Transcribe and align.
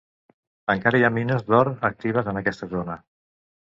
Encara 0.75 1.01
hi 1.03 1.05
ha 1.09 1.13
mines 1.19 1.47
d'or 1.51 1.71
actives 1.93 2.35
en 2.35 2.45
aquesta 2.45 2.75
zona. 2.77 3.01